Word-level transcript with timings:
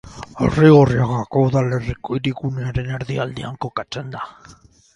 Arrigorriaga 0.45 1.19
udalerriko 1.49 2.17
hirigunearen 2.19 2.91
erdialdean 2.97 3.63
kokatzen 3.67 4.13
da. 4.17 4.27